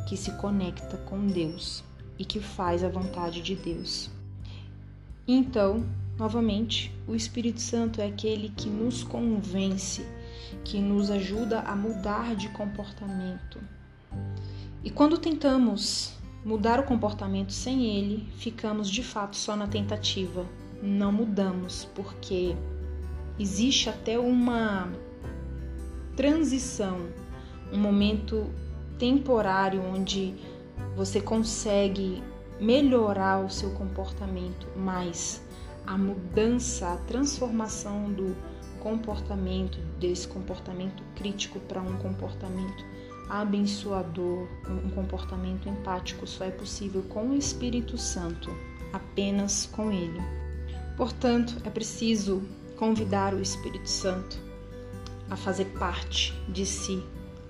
que 0.08 0.18
se 0.18 0.32
conecta 0.38 0.98
com 0.98 1.28
Deus 1.28 1.84
e 2.18 2.26
que 2.26 2.40
faz 2.40 2.84
a 2.84 2.90
vontade 2.90 3.42
de 3.42 3.56
Deus. 3.56 4.10
Então, 5.28 5.86
novamente, 6.18 6.92
o 7.08 7.14
Espírito 7.14 7.62
Santo 7.62 8.02
é 8.02 8.08
aquele 8.08 8.50
que 8.50 8.68
nos 8.68 9.04
convence, 9.04 10.04
que 10.66 10.80
nos 10.80 11.12
ajuda 11.12 11.60
a 11.62 11.76
mudar 11.76 12.36
de 12.36 12.50
comportamento. 12.50 13.60
E 14.84 14.90
quando 14.90 15.20
tentamos 15.20 16.14
mudar 16.44 16.80
o 16.80 16.84
comportamento 16.84 17.54
sem 17.54 17.86
ele, 17.86 18.28
ficamos 18.38 18.90
de 18.90 19.04
fato 19.04 19.36
só 19.36 19.56
na 19.56 19.68
tentativa. 19.68 20.48
Não 20.82 21.12
mudamos, 21.12 21.86
porque 21.94 22.56
existe 23.40 23.90
até 23.90 24.20
uma 24.20 24.92
transição, 26.16 27.08
um 27.72 27.78
momento 27.78 28.48
temporário 28.98 29.82
onde 29.82 30.36
você 30.96 31.22
consegue 31.22 32.22
melhorar 32.60 33.40
o 33.40 33.50
seu 33.50 33.72
comportamento, 33.72 34.68
mas 34.76 35.42
a 35.88 35.98
mudança, 35.98 36.94
a 36.94 36.98
transformação 36.98 38.12
do 38.12 38.36
comportamento, 38.80 39.80
desse 40.00 40.28
comportamento 40.28 41.02
crítico 41.16 41.60
para 41.62 41.82
um 41.82 41.98
comportamento 41.98 42.86
abençoador, 43.30 44.48
um 44.68 44.90
comportamento 44.90 45.70
empático, 45.70 46.26
só 46.28 46.46
é 46.46 46.52
possível 46.52 47.04
com 47.04 47.30
o 47.30 47.36
Espírito 47.36 47.98
Santo, 47.98 48.50
apenas 48.92 49.68
com 49.68 49.92
Ele. 49.92 50.20
Portanto, 50.98 51.56
é 51.64 51.70
preciso 51.70 52.42
convidar 52.80 53.34
o 53.34 53.42
Espírito 53.42 53.90
Santo 53.90 54.40
a 55.30 55.36
fazer 55.36 55.66
parte 55.78 56.34
de 56.48 56.66
si, 56.66 57.04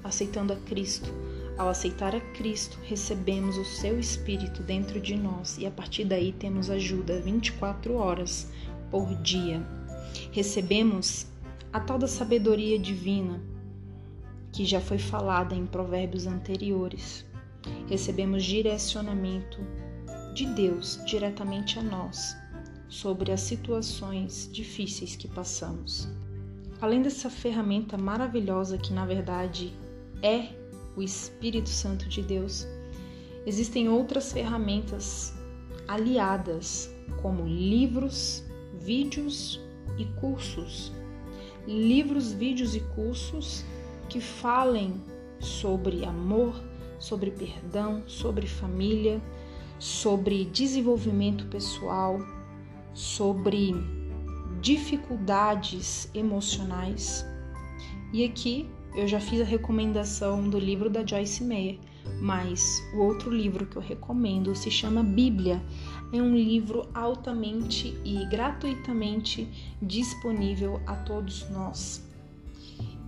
aceitando 0.03 0.51
a 0.51 0.55
Cristo. 0.55 1.13
Ao 1.55 1.69
aceitar 1.69 2.15
a 2.15 2.19
Cristo, 2.33 2.79
recebemos 2.81 3.55
o 3.55 3.63
seu 3.63 3.99
Espírito 3.99 4.63
dentro 4.63 4.99
de 4.99 5.15
nós 5.15 5.55
e 5.59 5.67
a 5.67 5.71
partir 5.71 6.05
daí 6.05 6.33
temos 6.33 6.71
ajuda 6.71 7.21
24 7.21 7.93
horas 7.93 8.51
por 8.89 9.13
dia. 9.21 9.61
Recebemos 10.31 11.27
a 11.71 11.79
tal 11.79 11.99
da 11.99 12.07
sabedoria 12.07 12.79
divina 12.79 13.39
que 14.51 14.65
já 14.65 14.81
foi 14.81 14.97
falada 14.97 15.53
em 15.53 15.67
provérbios 15.67 16.25
anteriores. 16.25 17.23
Recebemos 17.87 18.43
direcionamento 18.43 19.59
de 20.33 20.47
Deus 20.47 20.99
diretamente 21.05 21.77
a 21.77 21.83
nós 21.83 22.35
sobre 22.89 23.31
as 23.31 23.41
situações 23.41 24.49
difíceis 24.51 25.15
que 25.15 25.27
passamos. 25.27 26.09
Além 26.81 27.01
dessa 27.01 27.29
ferramenta 27.29 27.97
maravilhosa 27.97 28.77
que 28.77 28.91
na 28.91 29.05
verdade 29.05 29.71
é 30.21 30.49
o 30.97 31.01
Espírito 31.01 31.69
Santo 31.69 32.09
de 32.09 32.21
Deus, 32.21 32.67
existem 33.45 33.87
outras 33.87 34.33
ferramentas 34.33 35.33
aliadas, 35.87 36.93
como 37.21 37.45
livros, 37.45 38.43
vídeos 38.79 39.59
e 39.97 40.05
cursos. 40.19 40.91
Livros, 41.67 42.31
vídeos 42.31 42.75
e 42.75 42.79
cursos 42.79 43.63
que 44.07 44.19
falem 44.19 45.01
sobre 45.39 46.03
amor, 46.05 46.55
sobre 46.97 47.31
perdão, 47.31 48.03
sobre 48.07 48.47
família, 48.47 49.21
sobre 49.77 50.45
desenvolvimento 50.45 51.45
pessoal, 51.45 52.19
sobre 52.93 53.73
dificuldades 54.61 56.09
emocionais. 56.13 57.25
E 58.11 58.23
aqui 58.25 58.69
eu 58.95 59.07
já 59.07 59.19
fiz 59.19 59.41
a 59.41 59.45
recomendação 59.45 60.49
do 60.49 60.57
livro 60.57 60.89
da 60.89 61.05
Joyce 61.05 61.43
Meyer, 61.43 61.79
mas 62.21 62.81
o 62.93 62.99
outro 62.99 63.29
livro 63.29 63.65
que 63.65 63.75
eu 63.75 63.81
recomendo 63.81 64.55
se 64.55 64.71
chama 64.71 65.03
Bíblia. 65.03 65.61
É 66.11 66.21
um 66.21 66.35
livro 66.35 66.89
altamente 66.93 67.95
e 68.03 68.25
gratuitamente 68.25 69.47
disponível 69.81 70.81
a 70.87 70.95
todos 70.95 71.47
nós. 71.49 72.03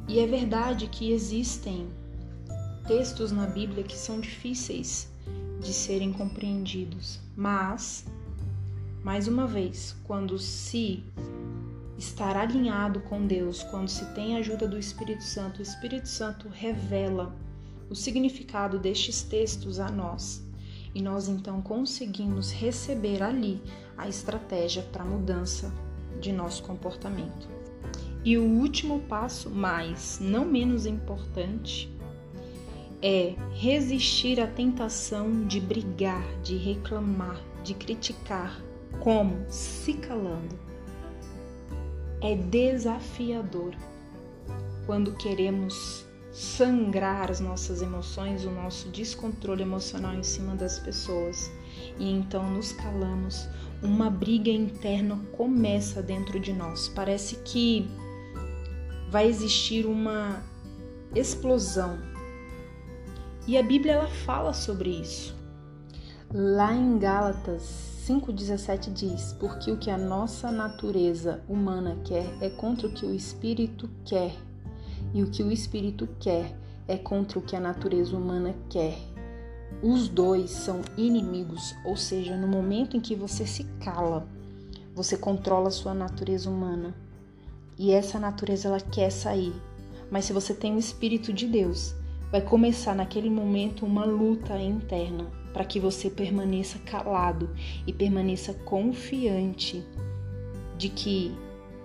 E 0.08 0.20
é 0.20 0.28
verdade 0.28 0.88
que 0.88 1.12
existem 1.12 1.88
textos 2.88 3.32
na 3.32 3.48
Bíblia 3.48 3.84
que 3.84 3.98
são 3.98 4.20
difíceis 4.20 5.12
de 5.60 5.74
serem 5.74 6.12
compreendidos, 6.12 7.20
mas, 7.36 8.06
mais 9.04 9.28
uma 9.28 9.48
vez, 9.48 9.96
quando 10.04 10.38
se 10.38 11.04
estar 11.98 12.36
alinhado 12.36 13.00
com 13.02 13.26
Deus, 13.26 13.64
quando 13.64 13.88
se 13.88 14.06
tem 14.14 14.36
a 14.36 14.40
ajuda 14.40 14.68
do 14.68 14.78
Espírito 14.78 15.24
Santo, 15.24 15.60
o 15.60 15.62
Espírito 15.62 16.08
Santo 16.08 16.48
revela 16.50 17.36
o 17.90 17.96
significado 17.96 18.80
destes 18.80 19.22
textos 19.22 19.80
a 19.80 19.90
nós. 19.90 20.44
E 20.94 21.02
nós 21.02 21.28
então 21.28 21.62
conseguimos 21.62 22.52
receber 22.52 23.24
ali 23.24 23.62
a 23.98 24.08
estratégia 24.08 24.84
para 24.84 25.04
a 25.04 25.06
mudança 25.06 25.74
de 26.20 26.32
nosso 26.32 26.64
comportamento. 26.64 27.50
E 28.24 28.38
o 28.38 28.44
último 28.44 29.00
passo, 29.02 29.50
mas 29.50 30.20
não 30.22 30.46
menos 30.46 30.86
importante, 30.86 31.92
é 33.02 33.34
resistir 33.54 34.40
à 34.40 34.46
tentação 34.46 35.46
de 35.48 35.60
brigar, 35.60 36.24
de 36.44 36.56
reclamar, 36.56 37.42
de 37.64 37.74
criticar. 37.74 38.62
Como? 39.00 39.46
Se 39.50 39.94
calando 39.94 40.60
é 42.22 42.36
desafiador 42.36 43.74
quando 44.86 45.14
queremos 45.14 46.06
sangrar 46.32 47.30
as 47.30 47.40
nossas 47.40 47.82
emoções, 47.82 48.46
o 48.46 48.52
nosso 48.52 48.88
descontrole 48.90 49.64
emocional 49.64 50.14
em 50.14 50.24
cima 50.24 50.56
das 50.56 50.80
pessoas 50.80 51.52
e 52.00 52.10
então 52.10 52.50
nos 52.52 52.72
calamos. 52.72 53.48
Uma 53.82 54.10
briga 54.10 54.52
interna 54.52 55.20
começa 55.36 56.02
dentro 56.02 56.40
de 56.40 56.54
nós. 56.54 56.88
Parece 56.90 57.38
que 57.38 57.90
vai 59.10 59.28
existir 59.28 59.86
uma 59.86 60.44
explosão. 61.16 62.00
E 63.48 63.58
a 63.58 63.64
Bíblia 63.64 63.94
ela 63.94 64.08
fala 64.08 64.54
sobre 64.54 64.90
isso. 64.90 65.36
Lá 66.32 66.74
em 66.74 66.98
Gálatas 67.00 67.64
5,17 68.12 68.92
diz: 68.92 69.34
Porque 69.40 69.72
o 69.72 69.78
que 69.78 69.90
a 69.90 69.98
nossa 69.98 70.52
natureza 70.52 71.42
humana 71.48 71.98
quer 72.04 72.26
é 72.42 72.50
contra 72.50 72.88
o 72.88 72.92
que 72.92 73.06
o 73.06 73.16
espírito 73.16 73.90
quer, 74.04 74.36
e 75.14 75.24
o 75.24 75.30
que 75.30 75.42
o 75.42 75.50
espírito 75.50 76.08
quer 76.20 76.54
é 76.90 76.98
contra 76.98 77.40
o 77.40 77.42
que 77.42 77.56
a 77.56 77.60
natureza 77.60 78.18
humana 78.18 78.54
quer. 78.70 78.98
Os 79.82 80.10
dois 80.10 80.52
são 80.52 80.82
inimigos, 80.98 81.74
ou 81.86 81.96
seja, 81.96 82.36
no 82.36 82.50
momento 82.50 82.98
em 82.98 83.00
que 83.00 83.16
você 83.16 83.46
se 83.46 83.64
cala, 83.82 84.28
você 84.94 85.16
controla 85.16 85.70
a 85.70 85.72
sua 85.72 85.94
natureza 85.94 86.50
humana. 86.50 86.94
E 87.80 87.92
essa 87.92 88.20
natureza 88.20 88.68
ela 88.68 88.82
quer 88.82 89.10
sair. 89.10 89.54
Mas 90.12 90.26
se 90.26 90.34
você 90.34 90.54
tem 90.54 90.76
o 90.76 90.80
espírito 90.80 91.32
de 91.32 91.48
Deus, 91.48 91.96
vai 92.30 92.42
começar 92.42 92.94
naquele 92.94 93.30
momento 93.30 93.86
uma 93.86 94.04
luta 94.04 94.60
interna 94.60 95.41
para 95.54 95.66
que 95.66 95.80
você 95.80 96.10
permaneça 96.10 96.80
calado 96.80 97.50
e 97.86 97.94
permaneça 97.94 98.54
confiante 98.54 99.84
de 100.78 100.90
que 100.90 101.36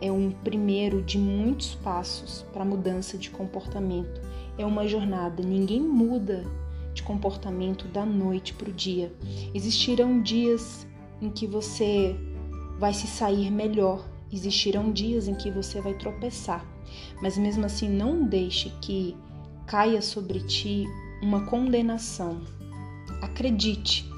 é 0.00 0.11
um 0.12 0.31
primeiro 0.31 1.02
de 1.02 1.18
muitos 1.18 1.74
passos 1.74 2.44
para 2.52 2.64
mudança 2.64 3.16
de 3.16 3.31
comportamento. 3.31 4.20
É 4.59 4.64
uma 4.64 4.87
jornada, 4.87 5.42
ninguém 5.42 5.81
muda 5.81 6.44
de 6.94 7.02
comportamento 7.02 7.87
da 7.88 8.05
noite 8.05 8.55
para 8.55 8.70
o 8.70 8.72
dia. 8.72 9.12
Existirão 9.55 10.20
dias 10.22 10.87
em 11.20 11.31
que 11.31 11.46
você 11.46 12.16
vai 12.79 12.92
se 12.92 13.07
sair 13.07 13.50
melhor, 13.50 14.07
existirão 14.33 14.92
dias 14.92 15.29
em 15.29 15.35
que 15.35 15.50
você 15.50 15.81
vai 15.81 15.94
tropeçar, 15.94 16.64
mas 17.22 17.38
mesmo 17.38 17.64
assim 17.64 17.88
não 17.88 18.24
deixe 18.24 18.70
que 18.81 19.16
caia 19.66 20.00
sobre 20.02 20.40
ti 20.40 20.85
uma 21.22 21.46
condenação 21.46 22.42
Acredite 23.37 24.11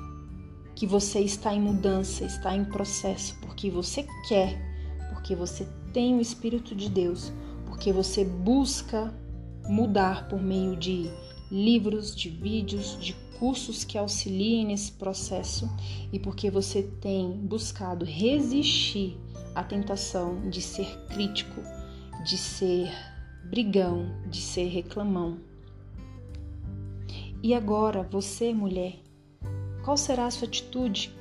que 0.77 0.87
você 0.87 1.19
está 1.19 1.53
em 1.53 1.61
mudança, 1.61 2.25
está 2.25 2.55
em 2.55 2.65
processo, 2.65 3.37
porque 3.41 3.69
você 3.69 4.07
quer, 4.29 4.57
porque 5.13 5.35
você 5.35 5.67
tem 5.93 6.15
o 6.15 6.21
Espírito 6.21 6.73
de 6.73 6.89
Deus, 6.89 7.33
porque 7.67 7.93
você 7.93 8.25
busca 8.25 9.13
mudar 9.69 10.29
por 10.29 10.41
meio 10.41 10.77
de 10.77 11.11
livros, 11.51 12.15
de 12.15 12.29
vídeos, 12.29 12.97
de 13.01 13.13
cursos 13.41 13.83
que 13.83 13.99
auxiliem 13.99 14.67
nesse 14.67 14.93
processo 14.93 15.69
e 16.13 16.21
porque 16.21 16.49
você 16.49 16.85
tem 16.85 17.33
buscado 17.33 18.05
resistir 18.05 19.19
à 19.53 19.65
tentação 19.65 20.49
de 20.49 20.63
ser 20.63 20.97
crítico, 21.09 21.61
de 22.25 22.39
ser 22.39 22.89
brigão, 23.51 24.15
de 24.31 24.41
ser 24.41 24.69
reclamão. 24.69 25.41
E 27.43 27.53
agora, 27.53 28.05
você, 28.05 28.55
mulher, 28.55 29.08
qual 29.89 29.97
será 29.97 30.27
a 30.27 30.31
sua 30.31 30.47
atitude 30.47 31.19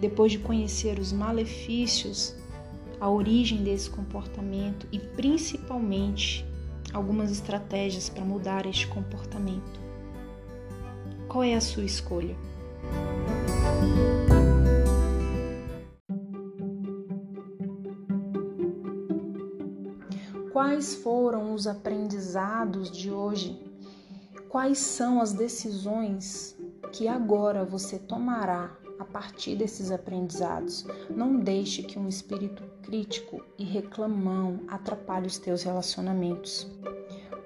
depois 0.00 0.32
de 0.32 0.40
conhecer 0.40 0.98
os 0.98 1.12
malefícios, 1.12 2.34
a 2.98 3.08
origem 3.08 3.62
desse 3.62 3.88
comportamento 3.88 4.84
e 4.90 4.98
principalmente 4.98 6.44
algumas 6.92 7.30
estratégias 7.30 8.08
para 8.08 8.24
mudar 8.24 8.66
este 8.66 8.88
comportamento? 8.88 9.78
Qual 11.28 11.44
é 11.44 11.54
a 11.54 11.60
sua 11.60 11.84
escolha? 11.84 12.36
Quais 20.52 20.96
foram 20.96 21.54
os 21.54 21.68
aprendizados 21.68 22.90
de 22.90 23.08
hoje? 23.08 23.56
Quais 24.48 24.78
são 24.78 25.20
as 25.20 25.32
decisões 25.32 26.59
que 26.92 27.08
agora 27.08 27.64
você 27.64 27.98
tomará 27.98 28.76
a 28.98 29.04
partir 29.04 29.56
desses 29.56 29.90
aprendizados? 29.90 30.84
Não 31.08 31.38
deixe 31.38 31.82
que 31.82 31.98
um 31.98 32.08
espírito 32.08 32.62
crítico 32.82 33.42
e 33.58 33.64
reclamão 33.64 34.60
atrapalhe 34.68 35.26
os 35.26 35.38
teus 35.38 35.62
relacionamentos. 35.62 36.66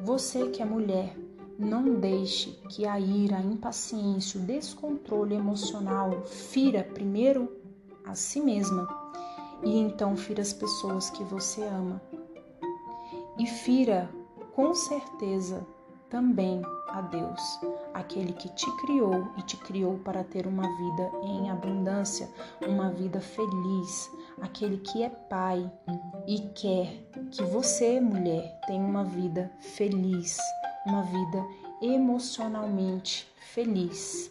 Você 0.00 0.48
que 0.48 0.62
é 0.62 0.64
mulher, 0.64 1.16
não 1.58 1.94
deixe 1.94 2.50
que 2.68 2.86
a 2.86 2.98
ira, 2.98 3.36
a 3.36 3.42
impaciência, 3.42 4.40
o 4.40 4.44
descontrole 4.44 5.34
emocional 5.34 6.22
fira 6.26 6.82
primeiro 6.82 7.48
a 8.04 8.14
si 8.14 8.40
mesma 8.40 8.88
e 9.62 9.78
então 9.78 10.16
fira 10.16 10.42
as 10.42 10.52
pessoas 10.52 11.10
que 11.10 11.22
você 11.22 11.62
ama. 11.62 12.02
E 13.38 13.46
fira 13.46 14.10
com 14.54 14.74
certeza 14.74 15.66
também 16.14 16.62
a 16.90 17.00
Deus, 17.00 17.60
aquele 17.92 18.32
que 18.32 18.48
te 18.50 18.70
criou 18.76 19.26
e 19.36 19.42
te 19.42 19.56
criou 19.56 19.98
para 19.98 20.22
ter 20.22 20.46
uma 20.46 20.62
vida 20.62 21.10
em 21.24 21.50
abundância, 21.50 22.30
uma 22.62 22.88
vida 22.90 23.20
feliz, 23.20 24.08
aquele 24.40 24.78
que 24.78 25.02
é 25.02 25.08
pai 25.08 25.68
e 26.24 26.38
quer 26.54 26.86
que 27.32 27.42
você, 27.42 28.00
mulher, 28.00 28.60
tenha 28.66 28.84
uma 28.84 29.02
vida 29.02 29.50
feliz 29.58 30.38
uma 30.84 31.02
vida 31.02 31.46
emocionalmente 31.80 33.26
feliz. 33.52 34.30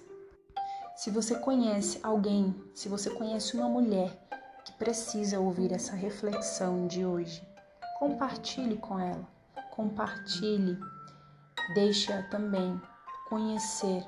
Se 0.96 1.10
você 1.10 1.36
conhece 1.36 2.00
alguém, 2.04 2.56
se 2.76 2.88
você 2.88 3.10
conhece 3.10 3.58
uma 3.58 3.67
mulher 3.67 4.15
que 4.63 4.72
precisa 4.74 5.39
ouvir 5.39 5.72
essa 5.74 5.96
reflexão 5.96 6.88
de 6.88 7.04
hoje, 7.04 7.46
compartilhe 7.98 8.78
com 8.78 9.00
ela, 9.00 9.28
compartilhe, 9.72 10.78
deixe-a 11.73 12.23
também 12.23 12.80
conhecer 13.30 14.04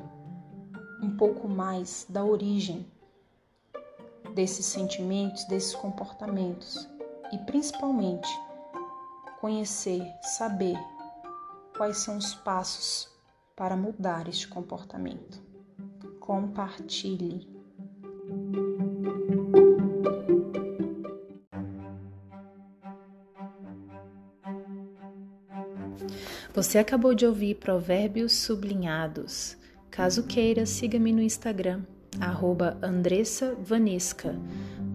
um 1.01 1.15
pouco 1.17 1.47
mais 1.47 2.05
da 2.09 2.23
origem 2.23 2.85
desses 4.33 4.65
sentimentos, 4.65 5.45
desses 5.45 5.75
comportamentos 5.75 6.87
e 7.31 7.37
principalmente 7.39 8.29
conhecer, 9.39 10.01
saber 10.21 10.77
quais 11.77 11.97
são 11.97 12.17
os 12.17 12.33
passos 12.33 13.09
para 13.55 13.75
mudar 13.75 14.27
este 14.27 14.47
comportamento. 14.47 15.41
Compartilhe. 16.19 17.47
Você 26.55 26.77
acabou 26.77 27.13
de 27.13 27.25
ouvir 27.25 27.55
Provérbios 27.55 28.31
Sublinhados. 28.31 29.57
Caso 29.91 30.23
queira, 30.23 30.65
siga-me 30.65 31.11
no 31.11 31.21
Instagram, 31.21 31.81
arroba 32.17 32.77
Andressa 32.81 33.53
Vanesca. 33.61 34.33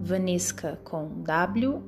Vanesca 0.01 0.79
com 0.83 1.21
W-A-N-N-E-S-K-A. 1.21 1.85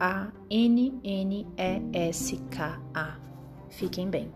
Fiquem 3.71 4.07
bem. 4.11 4.31